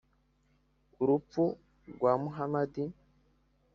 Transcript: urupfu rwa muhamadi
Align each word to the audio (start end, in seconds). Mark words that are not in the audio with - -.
urupfu 1.01 1.43
rwa 1.91 2.13
muhamadi 2.21 2.83